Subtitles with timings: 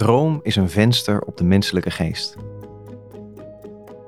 [0.00, 2.36] droom is een venster op de menselijke geest.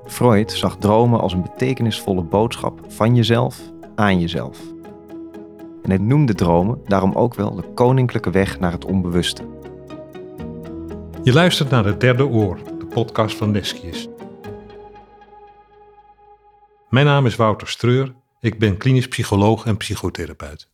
[0.07, 3.61] Freud zag dromen als een betekenisvolle boodschap van jezelf
[3.95, 4.59] aan jezelf.
[5.83, 9.43] En hij noemde dromen daarom ook wel de koninklijke weg naar het onbewuste.
[11.23, 14.09] Je luistert naar het derde oor, de podcast van Leschius.
[16.89, 20.69] Mijn naam is Wouter Streur, ik ben klinisch psycholoog en psychotherapeut.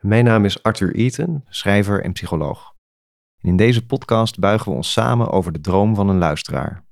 [0.00, 2.72] Mijn naam is Arthur Eaton, schrijver en psycholoog.
[3.42, 6.84] En in deze podcast buigen we ons samen over de droom van een luisteraar.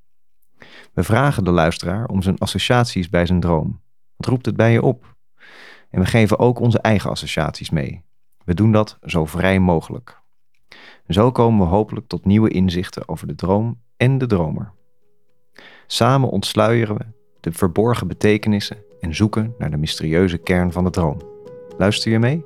[0.92, 3.80] We vragen de luisteraar om zijn associaties bij zijn droom.
[4.16, 5.16] Wat roept het bij je op?
[5.90, 8.04] En we geven ook onze eigen associaties mee.
[8.45, 10.20] We doen dat zo vrij mogelijk.
[11.09, 14.73] Zo komen we hopelijk tot nieuwe inzichten over de droom en de dromer.
[15.87, 17.06] Samen ontsluieren we
[17.40, 21.20] de verborgen betekenissen en zoeken naar de mysterieuze kern van de droom.
[21.78, 22.45] Luister je mee?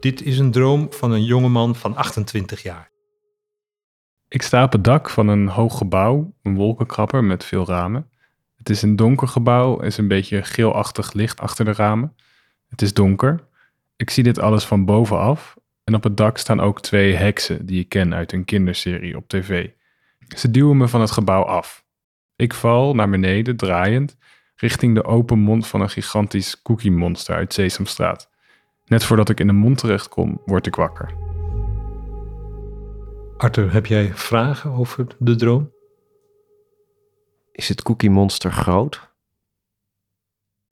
[0.00, 2.90] Dit is een droom van een jongeman van 28 jaar.
[4.28, 8.10] Ik sta op het dak van een hoog gebouw, een wolkenkrabber met veel ramen.
[8.56, 12.16] Het is een donker gebouw, er is een beetje geelachtig licht achter de ramen.
[12.68, 13.48] Het is donker.
[13.96, 17.80] Ik zie dit alles van bovenaf en op het dak staan ook twee heksen die
[17.80, 19.68] ik ken uit een kinderserie op tv.
[20.36, 21.84] Ze duwen me van het gebouw af.
[22.36, 24.16] Ik val naar beneden, draaiend,
[24.56, 28.29] richting de open mond van een gigantisch cookie-monster uit Sesamstraat.
[28.90, 31.14] Net voordat ik in de mond terecht kom, word ik wakker.
[33.36, 35.72] Arthur, heb jij vragen over de droom?
[37.52, 39.10] Is het Cookie Monster groot?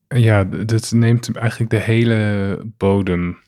[0.09, 3.39] Ja, dat neemt eigenlijk de hele bodem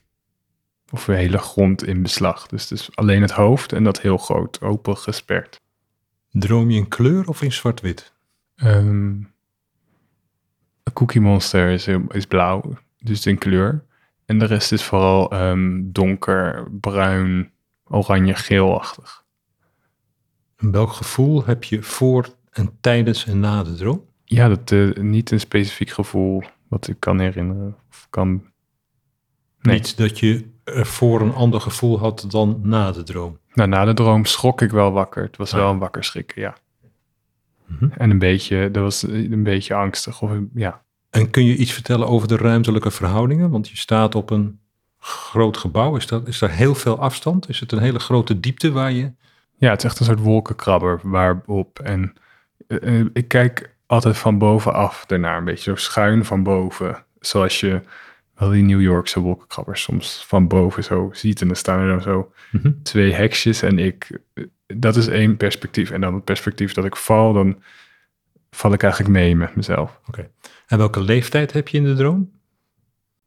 [0.90, 2.46] of de hele grond in beslag.
[2.46, 5.60] Dus het is alleen het hoofd en dat heel groot, open gesperd.
[6.30, 8.12] Droom je in kleur of in zwart-wit?
[8.56, 9.32] Um,
[10.82, 13.88] een Cookie Monster is, is blauw, dus in kleur.
[14.30, 17.50] En de rest is vooral um, donker, bruin,
[17.84, 19.24] oranje, geelachtig.
[20.56, 24.04] En welk gevoel heb je voor en tijdens en na de droom?
[24.24, 27.76] Ja, dat, uh, niet een specifiek gevoel wat ik kan herinneren.
[27.90, 28.42] Of kan...
[29.60, 29.74] Nee.
[29.74, 33.38] Niet dat je voor een ander gevoel had dan na de droom?
[33.52, 35.22] Nou, na de droom schrok ik wel wakker.
[35.22, 35.58] Het was ah.
[35.58, 36.56] wel een wakker schrikken, ja.
[37.66, 37.92] Mm -hmm.
[37.96, 40.22] En een beetje, dat was een beetje angstig.
[40.22, 40.82] Of, ja.
[41.10, 43.50] En kun je iets vertellen over de ruimtelijke verhoudingen?
[43.50, 44.60] Want je staat op een
[44.98, 45.96] groot gebouw.
[45.96, 47.48] Is, dat, is daar heel veel afstand?
[47.48, 49.12] Is het een hele grote diepte waar je...
[49.56, 51.78] Ja, het is echt een soort wolkenkrabber waarop.
[51.78, 52.14] En
[52.68, 57.04] uh, ik kijk altijd van bovenaf ernaar, een beetje zo schuin van boven.
[57.20, 57.80] Zoals je
[58.34, 61.40] wel die New Yorkse wolkenkrabbers soms van boven zo ziet.
[61.40, 62.82] En dan staan er dan zo mm -hmm.
[62.82, 64.20] twee heksjes en ik...
[64.66, 65.90] Dat is één perspectief.
[65.90, 67.62] En dan het perspectief dat ik val, dan
[68.50, 70.00] val ik eigenlijk mee met mezelf.
[70.00, 70.08] Oké.
[70.08, 70.30] Okay.
[70.70, 72.30] En welke leeftijd heb je in de droom?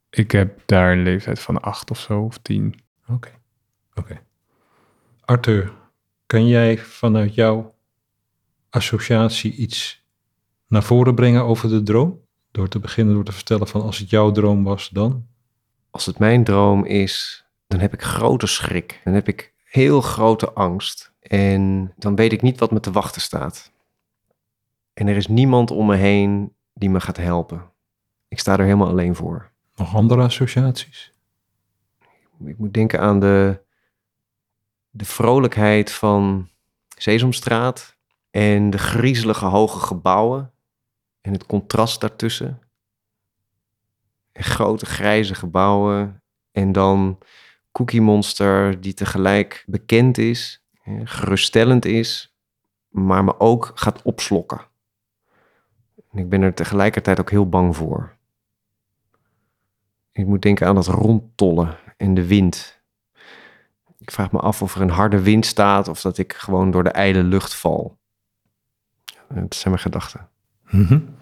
[0.10, 2.76] Ik heb daar een leeftijd van acht of zo, of tien.
[3.02, 3.14] Oké.
[3.14, 3.32] Okay.
[3.90, 4.00] Oké.
[4.00, 4.22] Okay.
[5.22, 5.74] Arthur,
[6.26, 7.76] kan jij vanuit jouw
[8.70, 10.06] associatie iets
[10.68, 12.22] naar voren brengen over de droom?
[12.52, 15.28] Door te beginnen door te vertellen van als het jouw droom was, dan?
[15.90, 19.02] Als het mijn droom is, dan heb ik grote schrik.
[19.04, 21.14] Dan heb ik heel grote angst.
[21.20, 23.72] En dan weet ik niet wat me te wachten staat.
[24.94, 27.72] En er is niemand om me heen die me gaat helpen.
[28.28, 29.52] Ik sta er helemaal alleen voor.
[29.76, 31.14] Nog andere associaties?
[32.46, 33.62] Ik moet denken aan de,
[34.90, 36.50] de vrolijkheid van
[36.98, 37.98] Sesamstraat
[38.32, 40.54] en de griezelige hoge gebouwen
[41.22, 42.62] en het contrast daartussen.
[44.32, 47.18] En grote grijze gebouwen en dan
[47.72, 50.64] Cookie Monster die tegelijk bekend is,
[51.04, 52.36] geruststellend is,
[52.90, 54.72] maar me ook gaat opslokken.
[56.14, 58.16] En ik ben er tegelijkertijd ook heel bang voor.
[60.12, 62.82] Ik moet denken aan dat rondtollen en de wind.
[63.98, 66.84] Ik vraag me af of er een harde wind staat of dat ik gewoon door
[66.84, 67.98] de ijle lucht val.
[69.28, 70.30] Dat zijn mijn gedachten.
[70.64, 71.16] -hmm.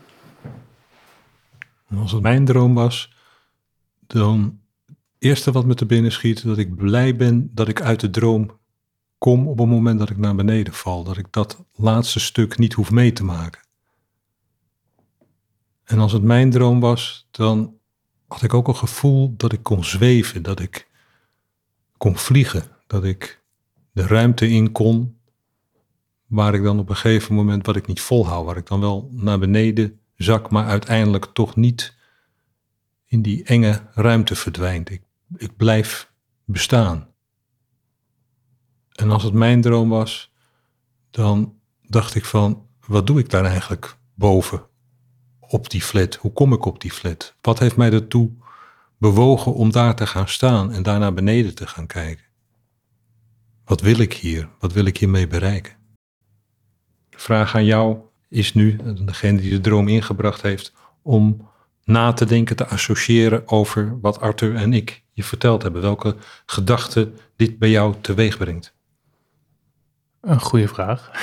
[1.97, 3.15] Als het mijn droom was,
[3.99, 4.59] dan
[5.17, 8.59] eerste wat me te binnen schiet, dat ik blij ben dat ik uit de droom
[9.17, 11.03] kom op het moment dat ik naar beneden val.
[11.03, 13.61] Dat ik dat laatste stuk niet hoef mee te maken.
[15.91, 17.77] En als het mijn droom was, dan
[18.27, 20.87] had ik ook een gevoel dat ik kon zweven, dat ik
[21.97, 23.43] kon vliegen, dat ik
[23.91, 25.19] de ruimte in kon,
[26.27, 29.09] waar ik dan op een gegeven moment wat ik niet volhoud, waar ik dan wel
[29.11, 31.97] naar beneden zak, maar uiteindelijk toch niet
[33.05, 34.89] in die enge ruimte verdwijnt.
[34.89, 35.01] Ik,
[35.35, 36.11] ik blijf
[36.45, 37.07] bestaan.
[38.91, 40.31] En als het mijn droom was,
[41.09, 44.69] dan dacht ik van, wat doe ik daar eigenlijk boven?
[45.51, 46.15] Op die flat?
[46.15, 47.35] Hoe kom ik op die flat?
[47.41, 48.31] Wat heeft mij ertoe
[48.97, 52.25] bewogen om daar te gaan staan en daar naar beneden te gaan kijken?
[53.65, 54.49] Wat wil ik hier?
[54.59, 55.73] Wat wil ik hiermee bereiken?
[57.09, 57.97] De vraag aan jou
[58.29, 61.49] is nu, degene die de droom ingebracht heeft, om
[61.83, 65.81] na te denken, te associëren over wat Arthur en ik je verteld hebben.
[65.81, 66.15] Welke
[66.45, 68.75] gedachten dit bij jou teweeg brengt.
[70.21, 71.11] Een goede vraag.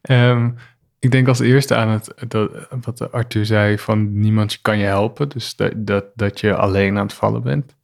[0.00, 0.50] Ehm,
[0.98, 2.50] ik denk als eerste aan het, dat,
[2.80, 5.28] wat Arthur zei van niemand kan je helpen.
[5.28, 7.74] Dus dat, dat, dat je alleen aan het vallen bent.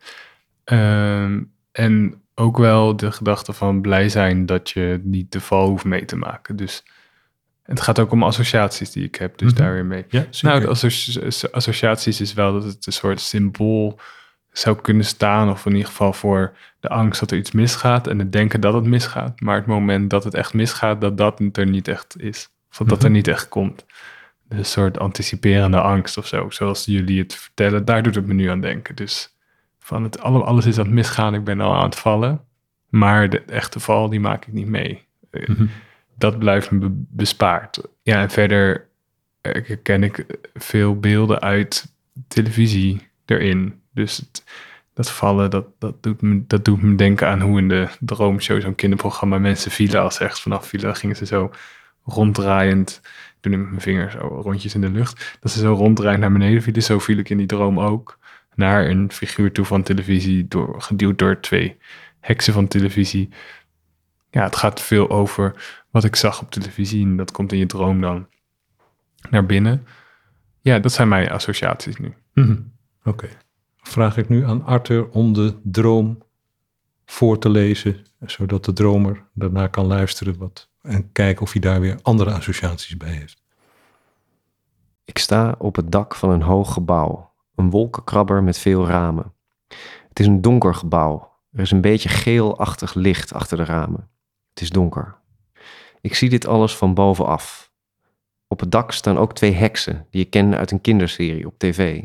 [0.64, 5.84] Ehm, en ook wel de gedachte van blij zijn dat je niet de val hoeft
[5.84, 6.56] mee te maken.
[6.56, 6.84] Dus
[7.62, 9.62] het gaat ook om associaties die ik heb, dus Mhm.
[9.62, 10.04] daar weer mee.
[10.08, 13.98] Ja, Nou, de associ- associaties is wel dat het een soort symbool
[14.52, 18.18] zou kunnen staan, of in ieder geval voor de angst dat er iets misgaat en
[18.18, 19.40] het denken dat het misgaat.
[19.40, 22.48] Maar het moment dat het echt misgaat, dat dat er niet echt is.
[22.78, 23.12] Dat dat er Mhm.
[23.16, 23.84] niet echt komt.
[24.48, 28.48] Een soort anticiperende angst of zo, zoals jullie het vertellen, daar doet het me nu
[28.50, 28.94] aan denken.
[28.94, 29.36] Dus
[29.78, 32.40] van het, alle- alles is aan het misgaan, ik ben al aan het vallen.
[32.88, 35.02] Maar de echte val, die maak ik niet mee.
[35.30, 35.66] Eh, Mhm.
[36.18, 37.80] Dat blijft me be- bespaard.
[38.02, 38.86] Ja, en verder
[39.40, 40.24] eh, ken ik
[40.54, 41.92] veel beelden uit
[42.28, 43.80] televisie erin.
[43.92, 44.44] Dus het-
[44.94, 48.60] dat vallen, dat, dat, doet me, dat doet me denken aan hoe in de droomshow,
[48.60, 50.00] zo'n kinderprogramma, mensen vielen.
[50.00, 51.50] Als ze ergens vanaf vielen, dan gingen ze zo
[52.04, 53.00] ronddraaiend,
[53.40, 56.62] ik met mijn vingers zo rondjes in de lucht, dat ze zo ronddraaiend naar beneden
[56.62, 56.82] vielen.
[56.82, 58.18] Zo viel ik in die droom ook
[58.54, 61.76] naar een figuur toe van televisie, door, geduwd door twee
[62.20, 63.28] heksen van televisie.
[64.30, 65.54] Ja, het gaat veel over
[65.90, 68.26] wat ik zag op televisie en dat komt in je droom dan
[69.30, 69.86] naar binnen.
[70.60, 72.14] Ja, dat zijn mijn associaties nu.
[72.34, 72.56] Mhm.
[73.04, 73.28] Oké.
[73.76, 76.22] Vraag ik nu aan Arthur om de droom
[77.04, 81.80] voor te lezen, zodat de dromer daarna kan luisteren wat, en kijken of hij daar
[81.80, 83.42] weer andere associaties bij heeft.
[85.04, 89.32] Ik sta op het dak van een hoog gebouw, een wolkenkrabber met veel ramen.
[90.08, 91.32] Het is een donker gebouw.
[91.52, 94.10] Er is een beetje geelachtig licht achter de ramen.
[94.48, 95.16] Het is donker.
[96.00, 97.72] Ik zie dit alles van bovenaf.
[98.48, 102.02] Op het dak staan ook twee heksen die ik ken uit een kinderserie op tv.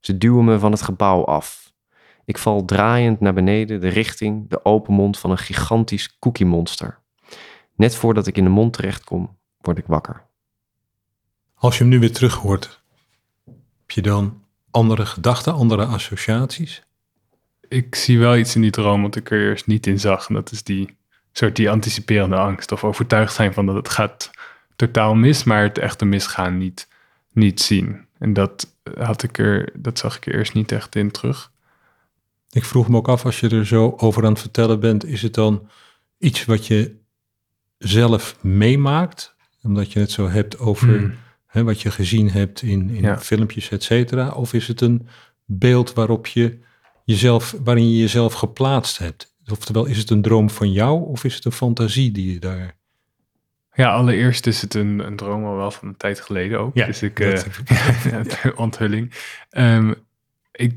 [0.00, 1.72] Ze duwen me van het gebouw af.
[2.24, 7.00] Ik val draaiend naar beneden de richting, de open mond van een gigantisch koekiemonster.
[7.78, 10.24] Net voordat ik in de mond terechtkom, word ik wakker.
[11.54, 12.80] Als je hem nu weer terug hoort,
[13.44, 16.82] heb je dan andere gedachten, andere associaties?
[17.68, 20.28] Ik zie wel iets in die droom wat ik er eerst niet in zag.
[20.28, 20.96] En dat is die
[21.32, 22.72] soort die anticiperende angst.
[22.72, 24.30] Of overtuigd zijn van dat het gaat
[24.76, 26.88] totaal mis, maar het echte misgaan niet,
[27.32, 28.06] niet zien.
[28.18, 31.52] En dat, had ik er, dat zag ik er eerst niet echt in terug.
[32.50, 35.22] Ik vroeg me ook af, als je er zo over aan het vertellen bent, is
[35.22, 35.68] het dan
[36.18, 36.96] iets wat je
[37.78, 39.36] zelf meemaakt?
[39.62, 41.14] Omdat je het zo hebt over Hmm.
[41.46, 43.18] hè, wat je gezien hebt in, in Ja.
[43.18, 44.28] filmpjes, et cetera?
[44.30, 45.06] Of is het een
[45.44, 46.58] beeld waarop je
[47.04, 49.36] jezelf, waarin je jezelf geplaatst hebt?
[49.50, 52.76] Oftewel, is het een droom van jou of is het een fantasie die je daar...
[53.74, 56.74] Ja, allereerst is het een, een droom al wel van een tijd geleden ook.
[56.74, 57.18] Ja, dus ik,
[58.10, 59.12] ja, de onthulling.
[59.50, 59.92] Ehm,
[60.52, 60.74] ik,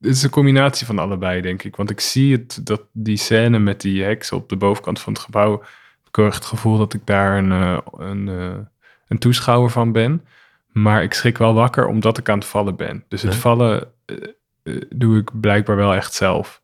[0.00, 1.76] het is een combinatie van allebei, denk ik.
[1.76, 5.22] Want ik zie het, dat die scène met die heks op de bovenkant van het
[5.22, 5.62] gebouw.
[6.16, 8.56] Heb het gevoel dat ik daar een, eh, een, eh,
[9.08, 10.24] een toeschouwer van ben.
[10.72, 13.04] Maar ik schrik wel wakker omdat ik aan het vallen ben.
[13.08, 13.38] Dus het Ja.
[13.38, 16.62] vallen eh, doe ik blijkbaar wel echt zelf.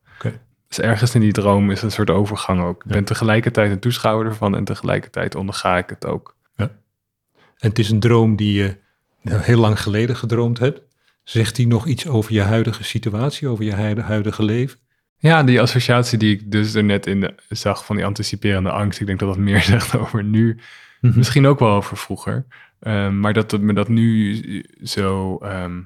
[0.68, 2.76] Dus ergens in die droom is een soort overgang ook.
[2.84, 2.94] Ik Ja.
[2.94, 6.36] ben tegelijkertijd een toeschouwer ervan en tegelijkertijd onderga ik het ook.
[6.56, 8.76] En het is een droom die je
[9.22, 10.80] heel lang geleden gedroomd hebt.
[11.24, 14.78] Zegt die nog iets over je huidige situatie, over je huidige leven?
[15.22, 19.00] Ja, die associatie die ik dus er net in de- zag van die anticiperende angst.
[19.00, 20.58] Ik denk dat dat meer zegt over nu.
[21.00, 22.46] Misschien ook wel over vroeger.
[22.80, 25.36] Ehm, maar dat het me dat nu zo...
[25.38, 25.80] ehm,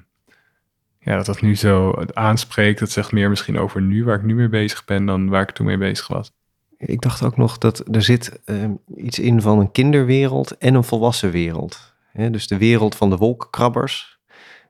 [0.99, 2.79] ja, dat dat nu zo aanspreekt.
[2.79, 5.05] Dat zegt meer misschien over nu, waar ik nu mee bezig ben...
[5.05, 6.31] dan waar ik toen mee bezig was.
[6.77, 10.83] Ik dacht ook nog dat er zit eh, iets in van een kinderwereld en een
[10.83, 11.93] volwassen wereld.
[12.13, 14.14] Dus de wereld van de wolkenkrabbers,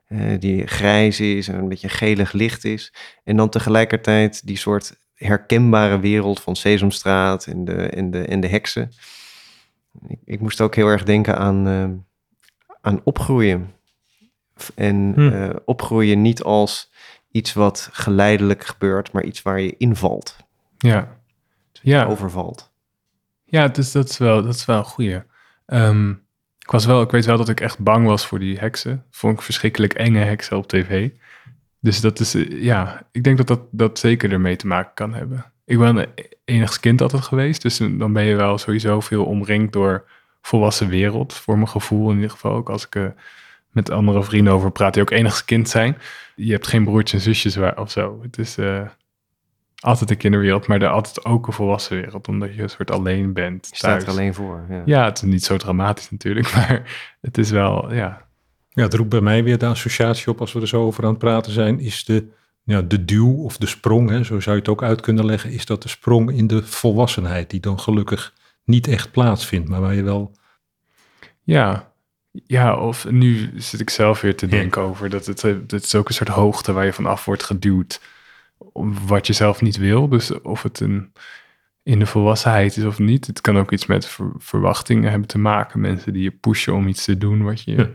[0.06, 2.92] eh, die grijs is en een beetje gelig licht is.
[3.24, 8.48] En dan tegelijkertijd die soort herkenbare wereld van Sesamstraat en de, en de, en de
[8.48, 8.90] heksen.
[10.08, 11.88] Ik, ik moest ook heel erg denken aan, eh,
[12.80, 13.74] aan opgroeien.
[14.74, 15.28] En Hm.
[15.32, 16.92] eh, opgroeien niet als
[17.30, 20.36] iets wat geleidelijk gebeurt, maar iets waar je invalt,
[20.78, 21.16] Ja,
[21.72, 22.04] ja.
[22.04, 22.72] overvalt.
[23.44, 25.22] Ja, dus dat is wel, dat is wel een goeie.
[25.66, 26.14] Ehm,
[26.66, 29.04] ik, was wel, ik weet wel dat ik echt bang was voor die heksen.
[29.10, 31.10] Vond ik verschrikkelijk enge heksen op tv.
[31.80, 35.14] Dus dat is, eh, ja, ik denk dat dat, dat zeker ermee te maken kan
[35.14, 35.52] hebben.
[35.64, 36.06] Ik ben
[36.44, 40.04] enigst kind altijd geweest, dus dan ben je wel sowieso veel omringd door
[40.42, 41.34] volwassen wereld.
[41.34, 43.06] Voor mijn gevoel in ieder geval, ook als ik eh,
[43.70, 45.98] met andere vrienden over praat die ook enigst kind zijn.
[46.34, 48.18] Je hebt geen broertjes en zusjes waar, of zo.
[48.22, 48.80] Het is, eh,
[49.86, 53.32] altijd de kinderwereld, maar er altijd ook een volwassen wereld, omdat je een soort alleen
[53.32, 53.66] bent.
[53.70, 54.64] Je staat er alleen voor.
[54.68, 54.82] Ja.
[54.84, 56.82] Ja, het is niet zo dramatisch natuurlijk, maar
[57.20, 58.24] het is wel, ja.
[58.68, 61.10] Ja, het roept bij mij weer de associatie op als we er zo over aan
[61.10, 62.26] het praten zijn, is de,
[62.64, 65.50] ja, de duw of de sprong, hè, zo zou je het ook uit kunnen leggen,
[65.50, 69.94] is dat de sprong in de volwassenheid, die dan gelukkig niet echt plaatsvindt, maar waar
[69.94, 70.32] je wel...
[71.42, 71.92] Ja,
[72.46, 74.50] ja of nu zit ik zelf weer te Ja.
[74.50, 77.42] denken over dat het, eh, dat is ook een soort hoogte waar je vanaf wordt
[77.44, 78.00] geduwd,
[79.06, 80.08] wat je zelf niet wil.
[80.08, 81.12] Dus of het een,
[81.82, 83.26] in de volwassenheid is of niet.
[83.26, 85.80] Het kan ook iets met ver- verwachtingen hebben te maken.
[85.80, 87.88] Mensen die je pushen om iets te doen wat je Ja.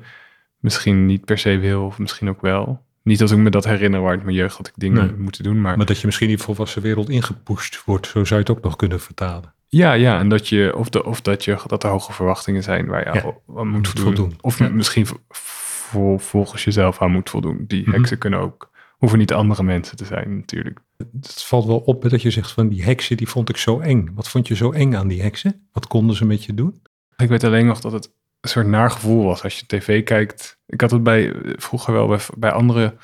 [0.60, 2.84] misschien niet per se wil, of misschien ook wel.
[3.04, 5.16] Niet als ik me dat herinner waar in mijn jeugd had ik dingen Nee.
[5.18, 8.40] moeten doen, maar Maar dat je misschien in die volwassen wereld ingepusht wordt, zo zou
[8.42, 9.54] je het ook nog kunnen vertalen.
[9.68, 12.86] Ja, ja, en dat je, of, de, of dat je, dat er hoge verwachtingen zijn
[12.88, 13.26] waar je Ja,
[13.58, 14.38] aan moet moet voldoen.
[14.42, 14.70] Of Ja.
[14.70, 17.64] misschien vol- volgens jezelf aan moet voldoen.
[17.68, 17.92] Die Mhm.
[17.92, 18.71] heksen kunnen ook,
[19.02, 20.80] hoeven niet andere mensen te zijn natuurlijk.
[20.98, 24.12] Het valt wel op dat je zegt van die heksen, die vond ik zo eng.
[24.14, 25.68] Wat vond je zo eng aan die heksen?
[25.72, 26.82] Wat konden ze met je doen?
[27.18, 28.06] Ik weet alleen nog dat het
[28.42, 30.60] een soort naar gevoel was als je tv kijkt.
[30.66, 32.96] Ik had het bij, vroeger wel bij, bij andere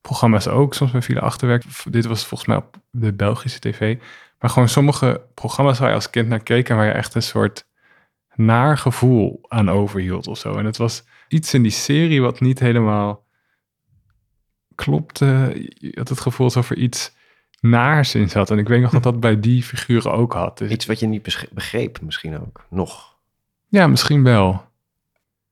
[0.00, 1.64] programma's ook, soms bij Villa Achterwerk.
[1.90, 3.98] Dit was volgens mij op de Belgische tv.
[4.38, 7.22] Maar gewoon sommige programma's waar je als kind naar keek en waar je echt een
[7.22, 7.66] soort
[8.34, 10.56] naar gevoel aan overhield of zo.
[10.56, 13.26] En het was iets in die serie wat niet helemaal
[14.84, 15.52] klopte.
[15.74, 17.16] Je had het gevoel alsof er iets
[17.60, 18.50] naars in zat.
[18.50, 20.58] En ik weet nog dat dat bij die figuren ook had.
[20.58, 22.66] Dus Iets wat je niet begreep misschien ook.
[22.70, 23.16] Nog.
[23.68, 24.66] ja, misschien wel.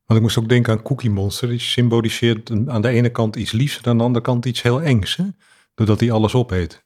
[0.07, 1.49] Want ik moest ook denken aan Cookie Monster.
[1.49, 4.83] Die symboliseert aan de ene kant iets liefs en aan de andere kant iets heel
[4.83, 5.17] engs.
[5.17, 5.25] Hè?
[5.75, 6.85] Doordat hij alles opeet.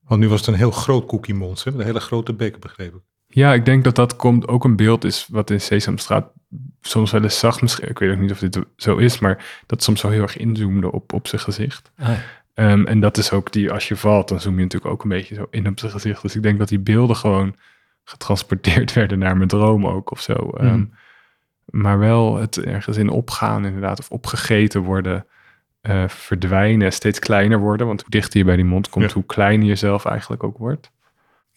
[0.00, 1.72] Want nu was het een heel groot Cookie Monster.
[1.72, 3.00] Met een hele grote bek, begreep ik.
[3.26, 6.32] Ja, ik denk dat dat komt ook een beeld is wat in Sesamstraat
[6.80, 7.60] soms wel eens zag.
[7.60, 10.36] Misschien, ik weet ook niet of dit zo is, maar dat soms zo heel erg
[10.36, 11.90] inzoomde op, op zijn gezicht.
[12.54, 15.08] Ehm, en dat is ook die, als je valt, dan zoom je natuurlijk ook een
[15.08, 16.22] beetje zo in op zijn gezicht.
[16.22, 17.56] Dus ik denk dat die beelden gewoon
[18.04, 20.32] getransporteerd werden naar mijn droom ook of zo.
[20.34, 20.84] Ehm, Mhm.
[21.64, 25.26] Maar wel het ergens in opgaan inderdaad, of opgegeten worden,
[25.80, 27.86] eh, verdwijnen, steeds kleiner worden.
[27.86, 29.12] Want hoe dichter je bij die mond komt, Ja.
[29.14, 30.90] hoe kleiner je zelf eigenlijk ook wordt.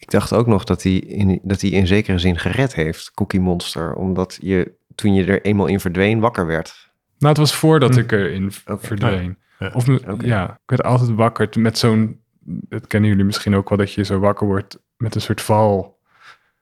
[0.02, 3.40] Ik dacht ook nog dat hij in, dat hij in zekere zin gered heeft, Cookie
[3.40, 3.94] Monster.
[3.94, 6.90] Omdat je toen je er eenmaal in verdween, wakker werd.
[7.18, 8.00] Nou, het was voordat Hm.
[8.00, 8.86] ik erin Oké.
[8.86, 9.36] verdween.
[9.58, 9.70] Ja.
[9.74, 9.86] Of
[10.24, 12.20] ja, ik werd altijd wakker met zo'n.
[12.44, 15.98] Dat kennen jullie misschien ook wel, dat je zo wakker wordt met een soort val.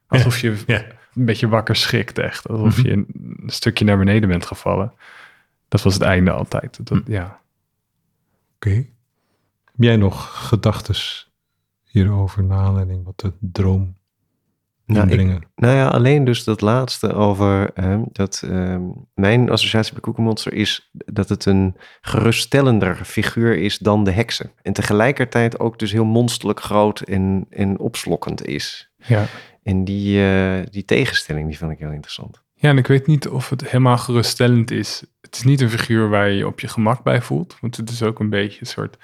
[0.07, 0.85] Alsof je Ja.
[1.15, 2.49] een beetje wakker schrikt, echt.
[2.49, 2.87] Alsof Mhm.
[2.87, 3.07] je een,
[3.43, 4.93] een stukje naar beneden bent gevallen.
[5.69, 6.87] Dat was het einde altijd.
[6.87, 7.13] Dat, Hm.
[7.13, 7.41] Ja.
[8.55, 8.71] Oké.
[9.65, 10.95] Heb jij nog gedachten
[11.91, 13.97] hierover, naar aanleiding wat de droom
[14.87, 18.83] Nou, ik, nou ja, alleen dus dat laatste over ehm, dat ehm,
[19.15, 24.53] mijn associatie bij Cookie Monster is dat het een geruststellender figuur is dan de heksen.
[24.63, 28.93] En tegelijkertijd ook dus heel monsterlijk groot en, en opslokkend is.
[28.97, 29.27] Ja.
[29.63, 32.43] En die, eh, die tegenstelling, die vond ik heel interessant.
[32.55, 35.05] ja, en ik weet niet of het helemaal geruststellend is.
[35.31, 37.57] Het is niet een figuur waar je je op je gemak bij voelt.
[37.61, 38.97] Want het is ook een beetje een soort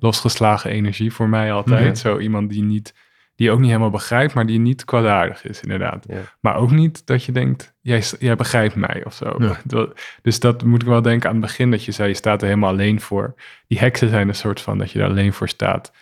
[0.00, 1.84] losgeslagen energie voor mij altijd.
[1.84, 1.94] Ja.
[1.94, 2.94] Zo iemand die, niet,
[3.34, 6.04] die je ook niet helemaal begrijpt, maar die niet kwaadaardig is, inderdaad.
[6.08, 6.20] Ja.
[6.40, 9.36] Maar ook niet dat je denkt, jij, jij begrijpt mij of zo.
[9.38, 9.88] Ja.
[10.22, 12.48] Dus dat moet ik wel denken aan het begin, dat je zei, je staat er
[12.48, 13.34] helemaal alleen voor.
[13.66, 15.92] Die heksen zijn een soort van dat je er alleen voor staat,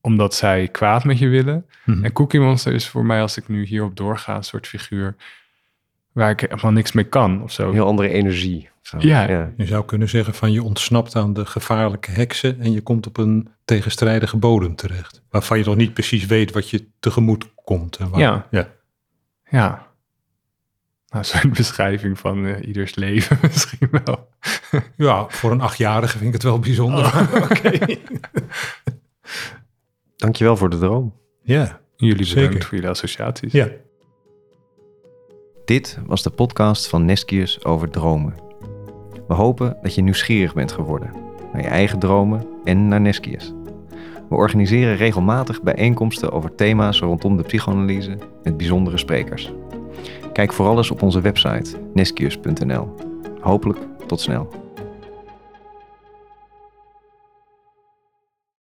[0.00, 1.66] omdat zij kwaad met je willen.
[1.84, 2.04] Mhm.
[2.04, 5.16] En Cookie Monster is voor mij, als ik nu hierop doorga, een soort figuur
[6.12, 7.68] waar ik helemaal niks mee kan of zo.
[7.68, 8.68] Een heel andere energie.
[8.82, 8.96] Zo.
[9.00, 9.52] Ja.
[9.56, 13.16] Je zou kunnen zeggen van je ontsnapt aan de gevaarlijke heksen en je komt op
[13.16, 15.22] een tegenstrijdige bodem terecht.
[15.30, 17.96] Waarvan je nog niet precies weet wat je tegemoet komt.
[17.96, 18.46] En waar- Ja.
[18.50, 18.68] ja.
[19.50, 19.90] Ja.
[21.08, 24.28] Nou, zo'n beschrijving van eh, ieders leven misschien wel.
[24.96, 27.04] Ja, voor een achtjarige vind ik het wel bijzonder.
[27.04, 27.50] Oh,
[30.16, 31.14] Dankjewel voor de droom.
[31.42, 32.42] Ja, Jullie Zeker.
[32.42, 33.52] bedankt voor jullie associaties.
[33.52, 33.68] ja.
[35.64, 38.34] Dit was de podcast van Neskius over dromen.
[39.28, 41.10] We hopen dat je nieuwsgierig bent geworden
[41.52, 43.52] naar je eigen dromen en naar Neskius.
[44.28, 49.52] We organiseren regelmatig bijeenkomsten over thema's rondom de psychoanalyse met bijzondere sprekers.
[50.32, 52.94] Kijk vooral eens op onze website neskius.nl.
[53.40, 54.48] Hopelijk tot snel.